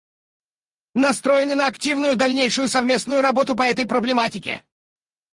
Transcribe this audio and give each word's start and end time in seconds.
Настроены 0.95 1.53
на 1.53 1.67
активную 1.67 2.15
дальнейшую 2.15 2.67
совместную 2.67 3.21
работу 3.21 3.55
по 3.55 3.61
этой 3.61 3.85
проблематике. 3.85 4.63